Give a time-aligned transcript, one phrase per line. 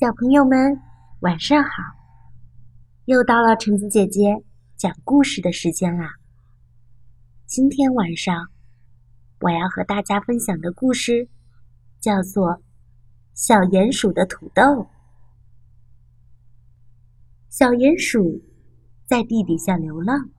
[0.00, 0.80] 小朋友们，
[1.22, 1.70] 晚上好！
[3.06, 4.44] 又到了橙子姐姐
[4.76, 6.08] 讲故事的时间啦。
[7.46, 8.46] 今天晚上
[9.40, 11.28] 我要和大家分享的故事
[11.98, 12.46] 叫做
[13.34, 14.62] 《小鼹鼠的土豆》。
[17.48, 18.40] 小鼹鼠
[19.04, 20.30] 在地底下流浪，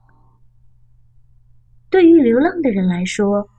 [1.90, 3.50] 对于流浪的人来说，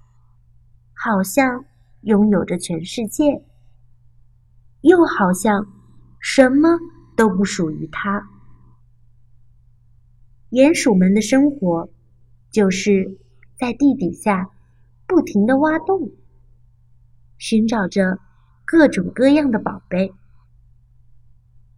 [0.96, 1.64] 好像
[2.02, 3.46] 拥有着全世界，
[4.82, 5.64] 又好像
[6.22, 6.78] 什么
[7.18, 8.30] 都不属于他。
[10.52, 11.90] 鼹鼠们的生活
[12.52, 13.18] 就是
[13.58, 14.50] 在地底下
[15.08, 16.12] 不停的挖洞，
[17.38, 18.20] 寻找着
[18.64, 20.14] 各种各样的宝贝。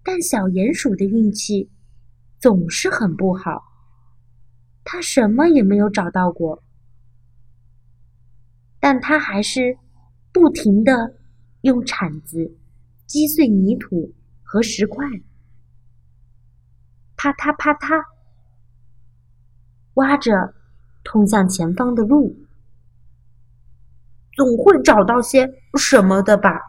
[0.04, 1.70] 但小鼹鼠的运气
[2.38, 3.64] 总是很不好，
[4.84, 6.62] 它什么也没有找到过。
[8.80, 9.78] 但它还是
[10.34, 11.16] 不停的
[11.62, 12.58] 用铲子
[13.08, 14.14] 击碎泥土
[14.54, 15.04] 和石块，
[17.18, 18.06] 啪嗒啪嗒，
[19.96, 20.54] 挖着
[21.04, 22.38] 通向前方的路，
[24.34, 26.62] 总会找到些什么的吧？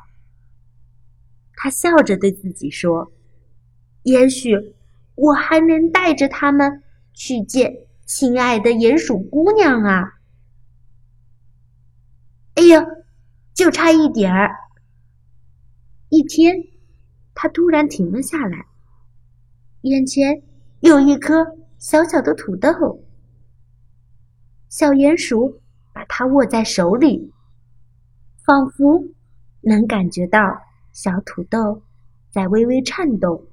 [1.56, 3.12] 他笑着对自己说。
[4.04, 4.74] 也许
[5.14, 7.70] 我还能带着他们去见
[8.06, 10.14] 亲爱的鼹鼠姑娘啊！
[12.54, 12.82] 哎呀，
[13.52, 14.56] 就差一点儿。
[16.08, 16.56] 一天，
[17.34, 18.66] 他突然停了下来，
[19.82, 20.42] 眼前
[20.80, 21.44] 有一颗
[21.78, 22.70] 小小的土豆。
[24.68, 25.60] 小鼹鼠
[25.92, 27.32] 把它握在手里，
[28.44, 29.04] 仿佛
[29.60, 30.40] 能感觉到
[30.92, 31.82] 小土豆
[32.30, 33.46] 在微微颤动。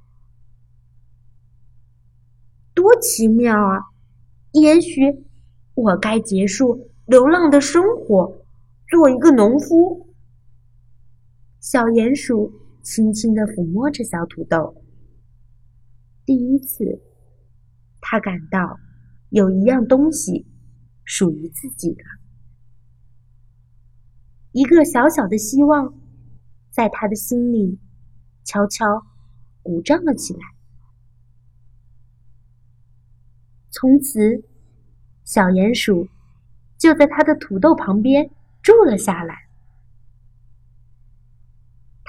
[2.74, 3.82] 多奇妙啊！
[4.54, 5.26] 也许
[5.76, 8.46] 我该结束流浪的生活，
[8.88, 10.08] 做一个农夫。
[11.60, 14.84] 小鼹鼠轻轻的抚摸着小土豆。
[16.26, 17.02] 第一次，
[18.00, 18.80] 他感到
[19.30, 20.46] 有一样东西
[21.04, 22.06] 属于自己了。
[24.52, 25.94] 一个小小的希望，
[26.70, 27.80] 在他的心里
[28.44, 29.06] 悄悄
[29.62, 30.40] 鼓胀了起来。
[33.70, 34.44] 从此，
[35.24, 36.08] 小鼹鼠
[36.78, 38.30] 就在他的土豆旁边
[38.62, 39.51] 住了下来。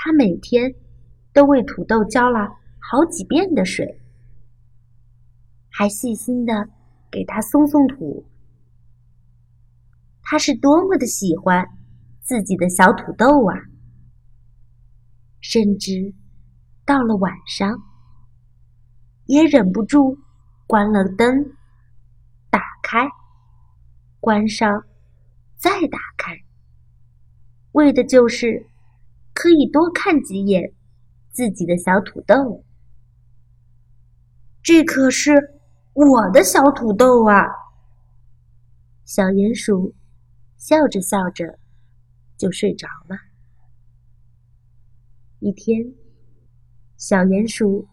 [0.05, 0.75] 他每天
[1.33, 2.41] 都为土豆浇了
[2.81, 4.01] 好几遍的水，
[5.71, 6.69] 还细心的
[7.09, 8.27] 给它松松土。
[10.21, 11.65] 他是多么的喜欢
[12.21, 13.55] 自己的小土豆啊！
[15.41, 16.13] 甚至
[16.85, 17.81] 到了晚上，
[19.27, 20.19] 也忍不住。
[20.67, 21.55] 关了灯，
[22.51, 23.07] 打开，
[24.19, 24.85] 关上，
[25.55, 26.35] 再打开，
[27.73, 28.69] 为的就是
[29.33, 30.73] 可以多看几眼
[31.31, 32.65] 自己的小土豆。
[34.63, 35.61] 这可是
[35.93, 37.47] 我的小土豆啊！
[39.05, 39.95] 小鼹鼠
[40.57, 41.59] 笑着笑着
[42.37, 43.17] 就睡着了。
[45.41, 45.93] 一天，
[46.97, 47.89] 小鼹鼠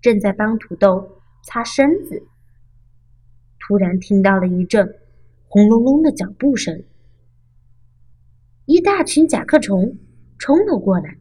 [0.00, 1.14] 正在帮土豆。
[1.44, 2.28] 擦身子，
[3.58, 5.00] 突然听到了一阵
[5.46, 6.84] 轰隆隆的脚步声，
[8.66, 9.96] 一大群甲壳虫
[10.38, 11.16] 冲了过来。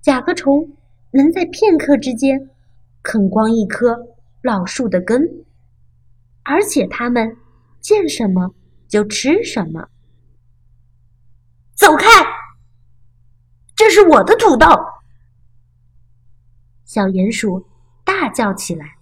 [0.00, 0.76] 甲壳虫
[1.10, 2.50] 能在片刻之间
[3.02, 3.98] 啃光一棵
[4.42, 5.44] 老树的根，
[6.42, 7.36] 而且它们
[7.80, 8.54] 见什么
[8.88, 9.88] 就吃什么。
[11.74, 12.06] 走开！
[13.74, 14.66] 这是我的土豆。
[16.84, 17.66] 小鼹鼠。
[18.02, 18.96] 大叫起来。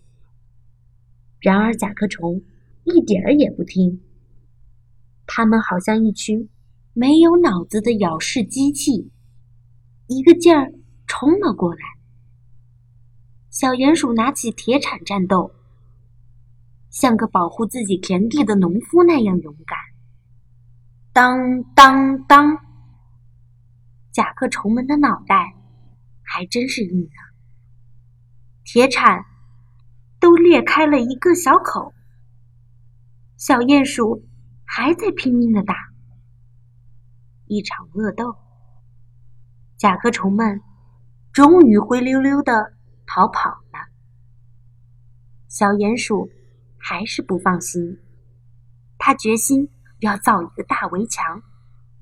[1.40, 2.42] 然而甲壳虫
[2.84, 4.02] 一点儿也不听，
[5.26, 6.46] 它们好像一群
[7.00, 9.12] 没有脑子的咬噬机器，
[10.08, 10.72] 一个劲儿
[11.06, 11.80] 冲了过来。
[13.50, 15.52] 小鼹鼠拿起铁铲战斗，
[16.90, 19.78] 像个保护自己田地的农夫那样勇敢。
[21.12, 22.58] 当当当，
[24.10, 25.54] 甲壳虫们的脑袋
[26.22, 27.18] 还真是硬啊！
[28.64, 29.24] 铁铲
[30.18, 31.94] 都裂开了一个小口，
[33.36, 34.26] 小鼹鼠
[34.64, 35.87] 还在拼命的打。
[37.48, 38.36] 一场恶斗，
[39.76, 40.60] 甲壳虫们
[41.32, 42.74] 终于灰溜溜的
[43.06, 43.88] 逃跑了。
[45.48, 46.30] 小鼹鼠
[46.76, 47.98] 还是不放心，
[48.98, 51.42] 他决心要造一个大围墙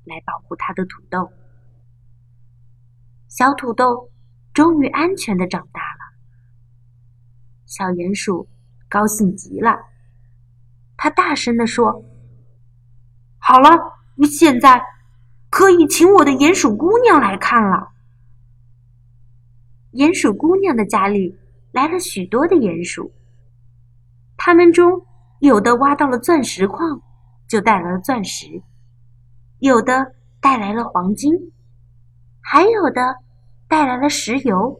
[0.04, 1.30] 来保护他的土豆。
[3.28, 4.10] 小土豆
[4.52, 5.98] 终于安全的长大了。
[7.66, 8.48] 小鼹鼠
[8.88, 9.78] 高兴极了，
[10.96, 12.04] 他大声地说
[13.38, 13.68] ：“好了，
[14.14, 14.82] 你现在
[15.56, 17.88] 可以请我的鼹鼠姑娘来看了。”
[19.92, 21.38] 鼹鼠姑娘的家里
[21.72, 23.10] 来了许多的鼹鼠，
[24.36, 25.06] 他们中
[25.38, 27.00] 有的挖到了钻石矿，
[27.48, 28.62] 就带来了钻石；
[29.58, 30.12] 有的
[30.42, 31.32] 带来了黄金，
[32.42, 33.16] 还有的
[33.66, 34.78] 带来了石油。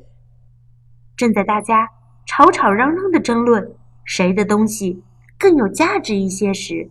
[1.17, 1.89] 正在大家
[2.27, 3.75] 吵吵嚷嚷的争论
[4.05, 5.03] 谁的东西
[5.39, 6.91] 更有价值一些时，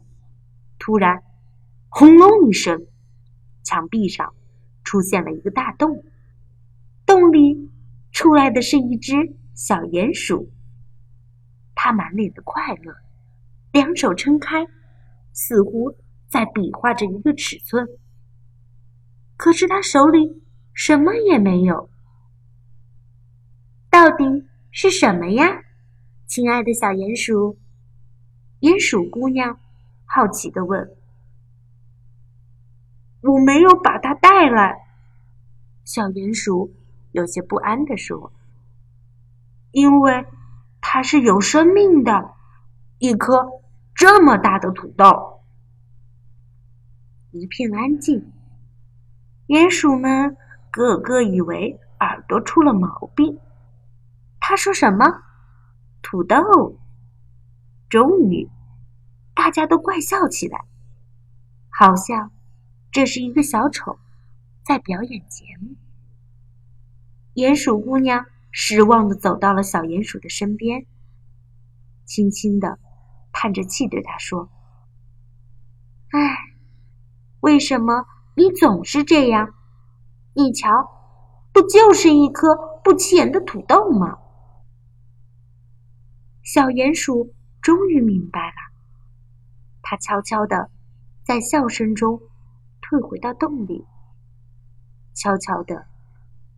[0.79, 1.21] 突然，
[1.89, 2.83] 轰隆一声，
[3.65, 4.33] 墙壁上
[4.83, 6.06] 出现了一个大洞，
[7.06, 7.69] 洞里
[8.12, 10.50] 出来的是一只小鼹鼠。
[11.73, 12.95] 它满脸的快乐，
[13.73, 14.65] 两手撑开，
[15.33, 15.97] 似乎
[16.27, 17.85] 在比划着一个尺寸。
[19.35, 20.41] 可是它手里
[20.73, 21.89] 什么也没有。
[23.89, 25.63] 到底是什么呀，
[26.27, 27.57] 亲爱的小鼹鼠？
[28.61, 29.59] 鼹鼠姑娘
[30.06, 30.95] 好奇的问。
[33.25, 34.86] “我没有把它带来。”
[35.83, 36.74] 小鼹鼠
[37.12, 38.31] 有些不安的说
[39.72, 40.25] ，“因为
[40.81, 42.33] 它是有生命的，
[43.00, 43.48] 一颗
[43.94, 45.42] 这么大的土豆。”
[47.31, 48.31] 一片安静，
[49.48, 50.38] 鼹鼠们
[50.71, 53.39] 个个以为耳朵出了毛病。
[54.39, 55.06] 他说什么？
[56.01, 56.78] 土豆。
[57.89, 58.50] 终于，
[59.33, 60.66] 大家都怪笑起来，
[61.69, 62.31] 好像
[62.95, 64.00] 这是一个小丑
[64.63, 65.75] 在表演节目。
[67.33, 70.86] 鼹鼠姑娘失望的走到了小鼹鼠的身边，
[72.06, 72.80] 轻轻的
[73.33, 74.50] 叹着气对他说
[76.12, 76.38] ：“唉，
[77.42, 79.53] 为什么你总是这样？
[80.33, 80.69] 你瞧，
[81.51, 84.19] 不就是一颗不起眼的土豆吗？”
[86.44, 88.71] 小鼹鼠终于明白了，
[89.81, 90.69] 它悄悄地
[91.25, 92.21] 在笑声中
[92.87, 93.83] 退回到洞里，
[95.15, 95.87] 悄悄地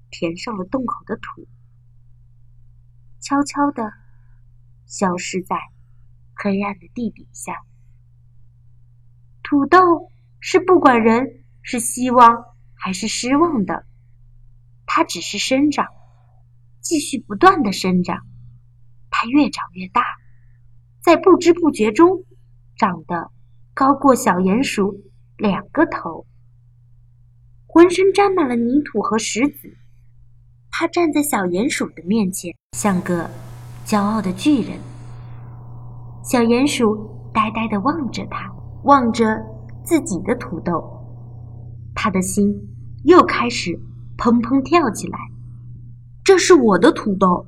[0.09, 1.47] 填上了洞口的土，
[3.21, 3.93] 悄悄地
[4.85, 5.55] 消失在
[6.33, 7.53] 黑暗的地底下。
[9.41, 9.79] 土豆
[10.41, 12.43] 是不管人是希望
[12.73, 13.85] 还是失望的，
[14.85, 15.87] 它只是生长，
[16.81, 18.27] 继续不断的生长。
[19.09, 20.03] 它越长越大，
[20.99, 22.25] 在不知不觉中
[22.75, 23.31] 长得
[23.73, 26.25] 高过小鼹鼠两个头，
[27.67, 29.77] 浑身沾满了泥土和石子。
[30.71, 33.29] 他站在小鼹鼠的面前，像个
[33.85, 34.79] 骄傲的巨人。
[36.23, 38.51] 小鼹鼠呆呆地望着他，
[38.83, 39.43] 望着
[39.83, 40.83] 自己的土豆，
[41.93, 42.51] 他的心
[43.05, 43.79] 又开始
[44.17, 45.19] 砰砰跳起来。
[46.23, 47.47] 这是我的土豆。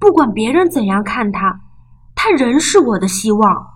[0.00, 1.60] 不管别人怎样看他，
[2.14, 3.66] 他仍是我的希望。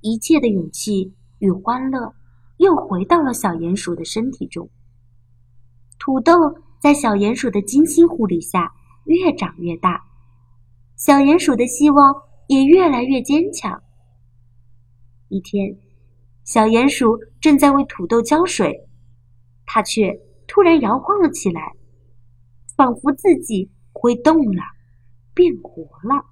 [0.00, 1.14] 一切的勇气
[1.44, 2.14] 与欢乐
[2.56, 4.70] 又回到了小鼹鼠的身体中。
[5.98, 6.32] 土豆
[6.80, 8.72] 在小鼹鼠的精心护理下
[9.04, 10.02] 越长越大，
[10.96, 12.14] 小鼹鼠的希望
[12.48, 13.82] 也越来越坚强。
[15.28, 15.76] 一天，
[16.44, 18.88] 小鼹鼠正在为土豆浇水，
[19.66, 21.74] 它却突然摇晃了起来，
[22.76, 23.70] 仿佛自己。
[23.96, 24.62] 会动了，
[25.34, 26.26] 变活了。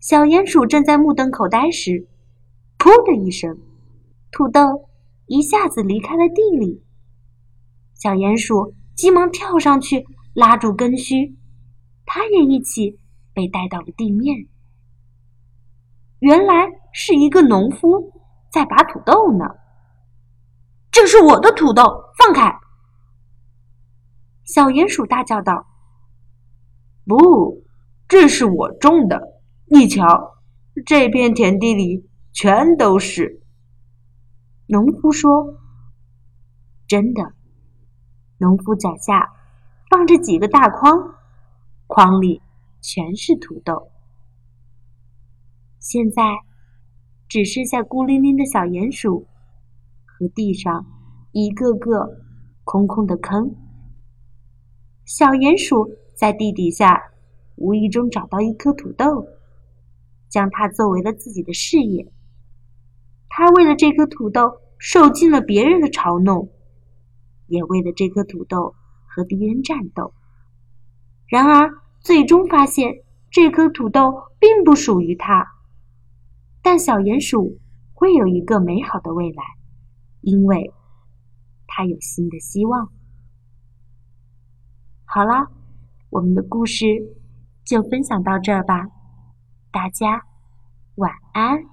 [0.00, 2.08] 小鼹鼠正在目瞪口呆时，
[2.78, 3.60] 噗的一声，
[4.32, 4.88] 土豆
[5.26, 6.82] 一下子离开了地里。
[7.94, 11.36] 小鼹鼠急忙跳上去拉住根须，
[12.06, 12.98] 它也一起
[13.34, 14.48] 被带到了地面。
[16.18, 18.10] 原来是一个农夫
[18.50, 19.44] 在拔土豆呢。
[20.90, 21.82] 这是我的土豆，
[22.18, 22.58] 放开！
[24.44, 25.66] 小鼹鼠大叫道。
[27.04, 27.64] 不，
[28.08, 29.42] 这是我种的。
[29.66, 30.06] 你瞧，
[30.86, 33.41] 这片田地里全都是。
[34.72, 35.58] 农夫说
[36.88, 37.34] ：“真的。”
[38.40, 39.30] 农夫脚下
[39.90, 41.14] 放着几个大筐，
[41.86, 42.40] 筐里
[42.80, 43.90] 全是土豆。
[45.78, 46.22] 现在
[47.28, 49.26] 只剩下孤零零的小鼹鼠
[50.06, 50.86] 和地上
[51.32, 52.22] 一个个
[52.64, 53.54] 空空的坑。
[55.04, 55.98] 小鼹鼠。
[56.14, 57.10] 在地底下
[57.56, 59.26] 无意中找到一颗土豆，
[60.28, 62.12] 将它作为了自己的事业。
[63.28, 66.50] 他为了这颗土豆受尽了别人的嘲弄，
[67.46, 68.74] 也为了这颗土豆
[69.06, 70.12] 和敌人战斗。
[71.28, 71.70] 然而，
[72.00, 75.46] 最终发现这颗土豆并不属于他。
[76.60, 77.60] 但小鼹鼠
[77.94, 79.44] 会有一个美好的未来，
[80.20, 80.74] 因为
[81.68, 82.90] 它有新的希望。
[85.04, 85.52] 好了。
[86.10, 86.84] 我们的故事
[87.64, 88.86] 就分享到这儿吧，
[89.70, 90.26] 大家
[90.96, 91.71] 晚安。